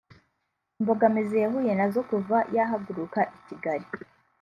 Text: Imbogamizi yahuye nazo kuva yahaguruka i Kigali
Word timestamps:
Imbogamizi 0.79 1.35
yahuye 1.43 1.71
nazo 1.79 1.99
kuva 2.09 2.37
yahaguruka 2.55 3.19
i 3.37 3.39
Kigali 3.47 3.87